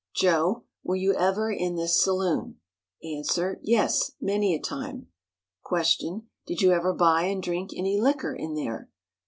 [0.15, 2.59] Joe, were you ever in this saloon?
[3.03, 3.23] "A.
[3.61, 5.09] Yes, many a time.
[5.69, 6.25] "Q.
[6.47, 8.89] Did you ever buy and drink any liquor in there?